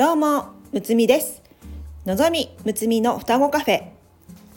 [0.00, 1.42] どうもむつみです。
[2.06, 3.82] のぞみむつみの双子カフェ。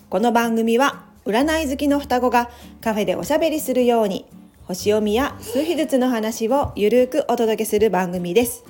[0.10, 4.26] この番組は占い好きの双子がカフェでおしゃべりするように
[4.64, 8.64] 星読みや数秘術の話をゆるくお届けする番組です。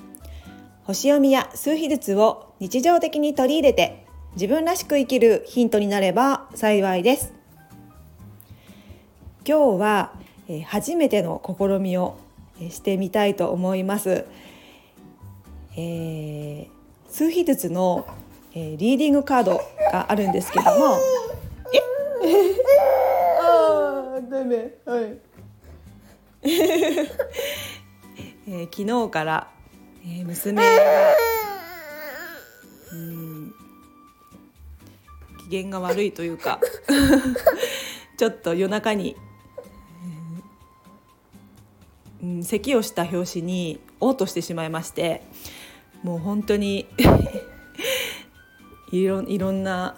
[0.85, 7.35] 星読みや数秘術を日常的に取り入れて自分らしく生きるヒントになれば幸いです。
[9.47, 10.13] 今日は
[10.49, 12.17] え初めての試みを
[12.71, 14.25] してみたいと思います。
[15.75, 16.67] えー、
[17.09, 18.05] 数秘術の、
[18.53, 20.97] えー、リーディングカードがあるんですけども、
[21.73, 21.79] え、
[23.41, 24.75] あダメ。
[24.85, 25.17] はい。
[28.45, 29.47] えー、昨日から、
[30.03, 31.15] えー、娘が
[32.91, 33.53] うん
[35.49, 36.59] 機嫌が悪いというか
[38.17, 39.15] ちょっと夜中に
[42.21, 45.23] うん、咳をした拍子に嘔吐してしまいまして
[46.03, 46.85] もう本当に
[48.91, 49.95] いろいろんな、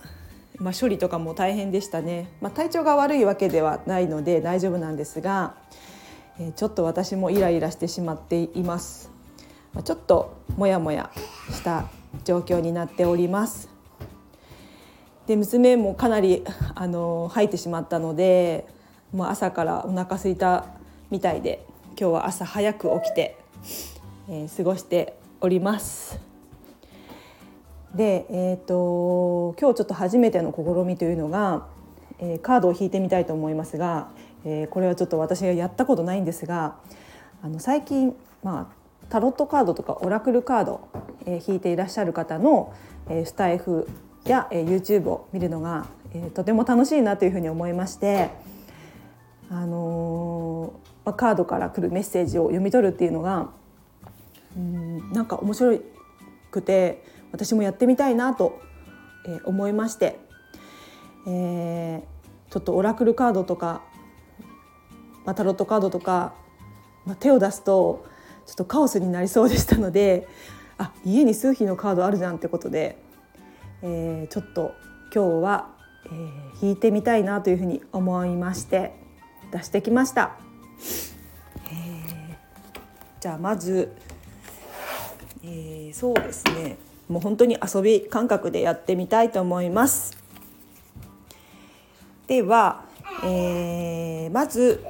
[0.58, 5.56] まあ、処理とかも大変でしたね、まあ、体調が悪いわけではないので大丈夫なんですが、
[6.40, 9.10] え、ちょっと私もイライラしてしまっています、
[9.74, 11.10] まあ、ちょっとモヤモヤ
[11.50, 11.86] した
[12.24, 13.70] 状況になっております。
[15.28, 16.46] で娘もかなり
[16.76, 18.68] あの吐いてしまったので
[19.12, 20.68] もう朝からお腹空いた
[21.10, 21.66] みたいで
[22.00, 23.36] 今日は朝早く起きて、
[24.30, 26.20] えー、過ごしております。
[27.94, 31.68] で、えーと、今日ちょっと初めての試みというのが、
[32.18, 34.10] えー、カードを引いてみたいと思いますが、
[34.44, 36.78] えー、これはちょっと私がやったことないんですが
[37.42, 40.88] あの最近、まあ、タロットカードとかオラクルカード、
[41.26, 42.74] えー、引いていらっしゃる方の、
[43.08, 43.88] えー、スタイフ
[44.26, 48.32] や、えー、YouTube を見るのが、えー、とても楽しいなというふうに思いまして、
[49.50, 53.52] あのーまあ、カードから来るメッセージを読み取るっていうのが
[54.56, 55.78] うんなんか面白
[56.52, 58.62] くて私もやってみたいなと、
[59.46, 60.20] 思いまして、
[61.28, 63.82] えー、ちょっとオラクルカードとか、
[65.26, 66.36] まあ、タロットカードとか、
[67.06, 68.06] まあ、手を出すと
[68.46, 70.28] ちょっとカオスになりそうでしたので
[70.78, 72.98] あ家に数秘のカードあるじゃんってことで、
[73.82, 74.76] えー、ちょっと
[75.14, 75.70] 今日は、
[76.06, 78.94] えー、引いてみたいなというふうに思いまして
[79.52, 80.36] 出してきました。
[81.68, 82.36] えー、
[83.22, 83.96] じゃあまず、
[85.48, 90.18] えー、そうですねもう本当に遊び感覚でやってみたいと思います。
[92.26, 92.84] では、
[93.24, 94.84] えー、まず、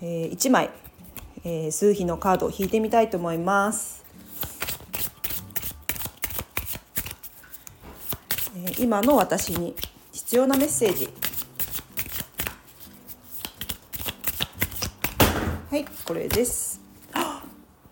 [0.00, 0.70] えー、1枚、
[1.44, 4.02] えー、数比のカードを引いてみたいと思います。
[8.56, 9.76] えー、今の私に
[10.12, 11.12] 必要なメッセージ
[15.70, 16.80] はいこれです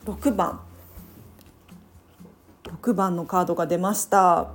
[0.07, 0.72] 6番
[2.83, 4.49] 6番のカードが出ました。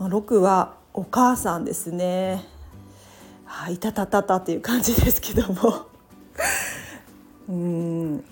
[0.00, 2.44] 6はお母さんですね。
[3.44, 5.86] はいたたたたっていう感じですけども。
[7.48, 8.24] うん。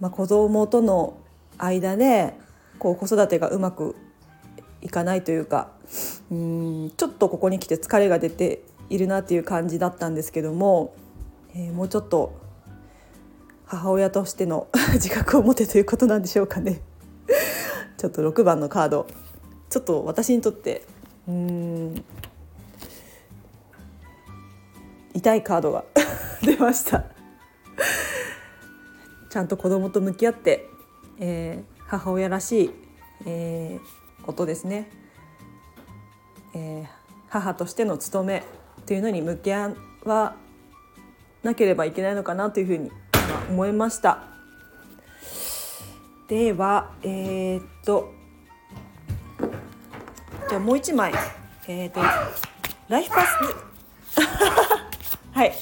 [0.00, 1.16] まあ子供との
[1.56, 2.38] 間で
[2.78, 3.96] こう子育てがうまく
[4.82, 5.70] いかないというか
[6.30, 10.94] うんちょっとここに来て疲れが出ているなっていう感じだったんですけども、
[11.54, 12.38] えー、もうちょっと
[13.64, 16.82] 母親としての 自覚を持てということなんでしょうかね。
[17.98, 19.06] ちょっと6番のカード。
[19.68, 20.86] ちょっと私にとって
[21.28, 22.04] うん
[25.12, 25.84] 痛いカードが
[26.42, 27.04] 出ました。
[29.28, 30.68] ちゃんと子供と向き合って、
[31.18, 32.70] えー、母親らしい、
[33.26, 34.88] えー、ことですね、
[36.54, 36.86] えー、
[37.28, 38.42] 母としての務め
[38.86, 40.36] というのに向き合わ
[41.42, 42.90] なければいけないのかなというふうに
[43.50, 44.37] 思いました。
[46.28, 48.12] ではえー、っと
[50.48, 51.12] じゃあもう一枚。
[51.66, 52.00] えー、っと
[52.88, 53.28] ライフパス。
[55.32, 55.52] はい。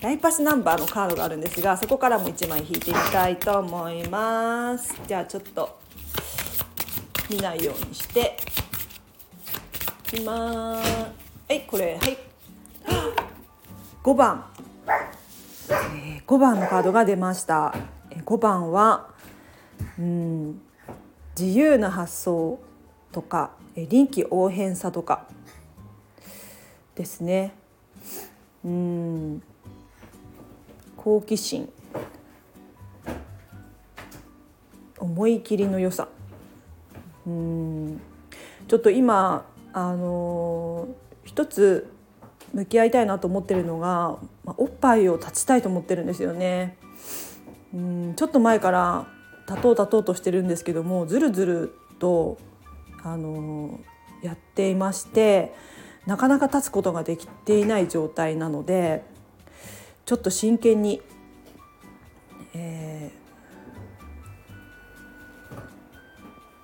[0.00, 4.94] ライパスナンバーのカードがあるんですがそこからも1枚引いてみたいと思います。
[5.06, 5.78] じゃあちょっと
[7.30, 8.36] 見ないようにして。
[10.12, 10.90] いきます。
[11.48, 12.18] はいこれはい。
[14.02, 14.44] 5番
[15.68, 17.74] えー、5番のカードが出ました。
[18.24, 19.11] 5番は
[20.02, 20.60] うん。
[21.38, 22.58] 自由な発想
[23.12, 25.28] とか臨機応変さとか。
[26.96, 27.52] ですね。
[28.64, 29.42] うん。
[30.96, 31.72] 好奇心。
[34.98, 36.08] 思い切りの良さ。
[37.24, 38.00] うん。
[38.66, 41.92] ちょっと今あのー、一つ
[42.52, 46.76] 向き合いたいなと思ってるのが、まあ、おっぱいを立ちたいと思ってるんですよね。
[47.72, 48.14] うん。
[48.16, 49.06] ちょっと前から
[49.52, 52.38] 立とう立とうとしてるんですけどもずるずると
[53.02, 53.80] あの
[54.22, 55.52] やっていまして
[56.06, 59.04] なかなか立つことができていない状態なので
[60.04, 61.00] ちょっと真剣に、
[62.54, 63.12] え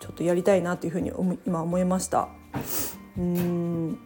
[0.00, 1.12] ー、ちょっとやりたいなというふうに
[1.46, 2.28] 今思いました。
[3.16, 3.98] うん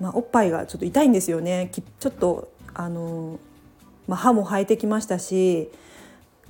[0.00, 3.38] まあ、おっぱいがちょっと痛いんですよねちょっとあの、
[4.08, 5.70] まあ、歯も生えてきましたし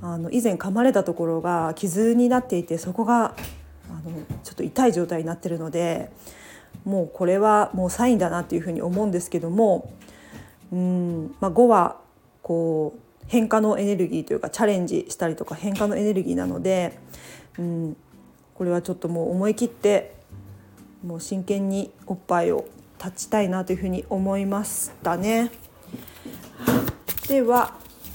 [0.03, 3.29] あの以前噛まれたところが傷になっていてそこがあ
[4.05, 4.13] の
[4.43, 6.11] ちょっと痛い状態になってるので
[6.85, 9.93] もうこれはもうサインだなっていうふうに思うんですけども
[10.73, 12.01] うん、まあ、5は
[12.43, 16.99] こう変化のエネルギーというかチャレンジしたりとか変化のエネルギーなので、
[17.59, 17.97] うん、
[18.55, 20.15] これはちょっともう思い切って
[21.05, 22.67] もう真剣におっぱいを
[22.99, 25.51] 断ちたいなというふうに思いましたね。
[27.29, 27.75] では、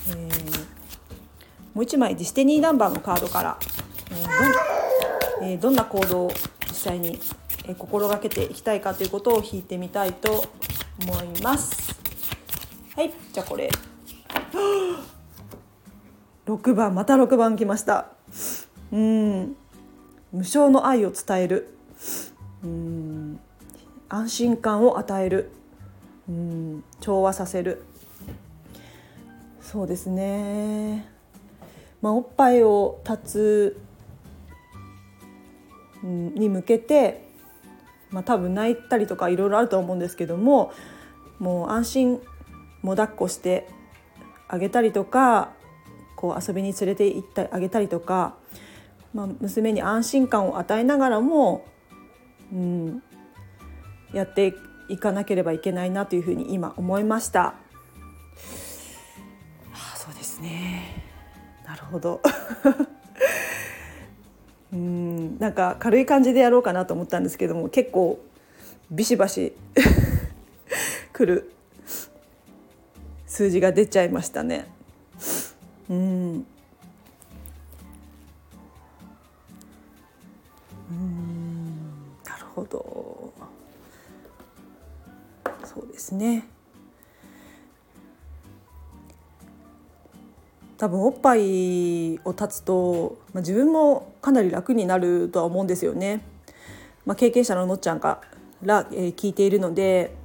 [0.09, 0.56] えー、
[1.77, 3.59] もう一枚ディスティニーナンバーのカードから、
[4.09, 6.31] えーどえー、どんな行動を
[6.67, 7.19] 実際に、
[7.67, 10.43] えー、心がけていきたいかということを引いてみたいと
[11.03, 11.95] 思います。
[12.95, 13.69] はいじゃあこれ。
[16.47, 18.07] 6番また6番来ました。
[18.91, 19.55] うん。
[20.31, 21.77] 無償の愛を伝える。
[22.63, 23.39] うん。
[24.09, 25.51] 安心感を与える。
[26.27, 26.83] うん。
[27.01, 27.83] 調和させる。
[29.61, 31.16] そうですね、
[32.01, 33.81] まあ、おっぱいを立つ
[36.03, 37.27] に向けて、
[38.11, 40.71] まあ、多分泣いたりとかいろいろあると思うんですけども
[41.39, 42.21] もう安心
[42.81, 43.67] もだっこして
[44.47, 45.51] あげたりとか
[46.15, 48.35] こう遊びに連れて行ってあげたりとか、
[49.13, 51.65] まあ、娘に安心感を与えながらも、
[52.51, 53.03] うん、
[54.13, 54.53] やって
[54.89, 57.41] いかなければいけないなというふうに今思いました。
[57.41, 57.55] は
[59.73, 61.06] あ、そうですね
[61.67, 62.21] なるほど。
[64.71, 68.19] うんなんか軽い感じでやろうかなと思ったんですけども結構
[68.91, 69.53] ビシバシ
[71.13, 71.51] くる
[73.25, 74.67] 数字が出ちゃいましたね。
[75.89, 76.45] うん。
[80.89, 81.65] うん
[82.25, 83.33] なるほど。
[85.65, 86.47] そうですね。
[90.77, 96.21] 多分おっぱいを立つと、まあ、自分もかなり楽になるとは思うんですよね。
[97.05, 98.21] まあ、経験者ののっちゃんか
[98.61, 100.15] ら、えー、聞いているので、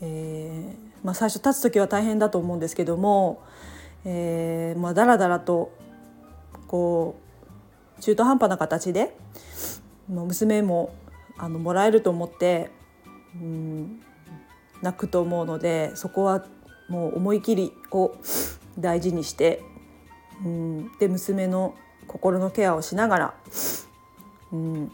[0.00, 3.42] えーまあ、最初立つ時は大変だと思うんですけども、
[4.04, 5.72] えーまあ、だらだらと
[6.66, 7.16] こ
[7.98, 9.16] う中途半端な形で
[10.08, 10.94] 娘も
[11.38, 12.70] あのもらえると思って、
[13.34, 14.00] うん、
[14.82, 16.44] 泣くと思うのでそこは
[16.88, 18.14] もう思い切りを
[18.78, 19.62] 大事にして、
[20.44, 21.74] うん、で娘の
[22.06, 23.34] 心のケアをしながら、
[24.52, 24.92] うん、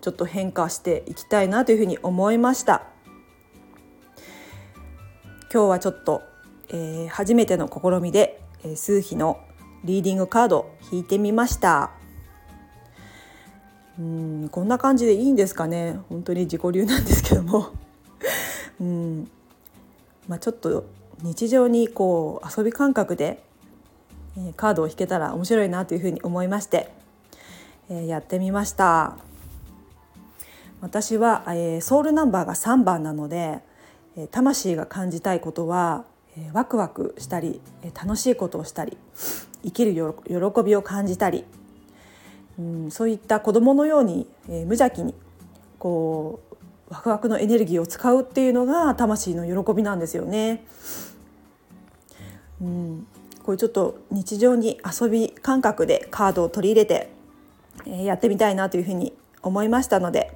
[0.00, 2.82] ちょっと変化していきたいなというふうに思いました。
[5.52, 6.22] 今日はちょっと、
[6.68, 9.40] えー、初めての試みで、えー、数秘の
[9.84, 11.90] リーディングカードを引いてみました。
[13.98, 14.48] うん。
[14.50, 15.98] こんな感じでいいんですかね。
[16.08, 17.70] 本当に自己流なんですけども。
[18.80, 19.30] うん。
[20.28, 20.86] まあ、ちょっと
[21.22, 23.42] 日常にこう遊び感覚で、
[24.38, 26.92] え、カードを引けたら面白いなというふうに思いまして、
[27.88, 29.16] え、やってみました
[30.80, 33.60] 私は、え、ソウルナンバーが3番なので
[34.30, 36.04] 魂が感じたいことは
[36.52, 37.60] ワクワクしたり
[37.94, 38.96] 楽しいことをしたり
[39.62, 41.44] 生きる喜びを感じたり、
[42.58, 45.14] うん、そういった子どものように無邪気に
[45.78, 46.40] こ
[46.90, 50.64] うワクワクのエネルギーを使うっていうのが魂の喜びなんですよね。
[52.60, 53.06] うん、
[53.50, 57.10] こういうちょっと日常に遊び感覚でカードを取り入れて、
[57.84, 60.32] えやってみたいなというふうに思いましたので、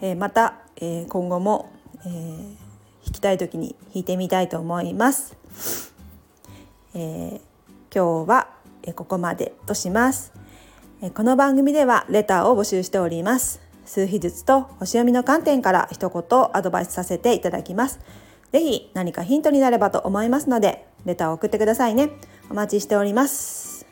[0.00, 1.72] えまた、え今後も
[2.04, 2.54] えー、弾
[3.12, 5.36] きたい時に弾いてみたいと思います。
[6.94, 7.40] えー、
[7.92, 8.48] 今日は
[8.94, 10.32] ここまでとします。
[11.14, 13.60] この番組ではレターを募集しております。
[13.84, 17.98] 数秘術と星読みの観点から一言アドバイスさせていただきます。
[18.52, 22.10] ぜひ何かヒントになればと思いますので、レターを送ってくださいね。
[22.50, 23.86] お待ちしております。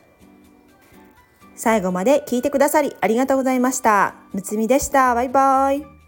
[1.56, 4.14] 最後まで聞いてくださりありがとうございました。
[4.32, 5.14] むつみでした。
[5.14, 5.99] バイバーイ。